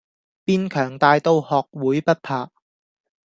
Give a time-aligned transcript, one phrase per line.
[0.45, 2.49] 變強大到學會不怕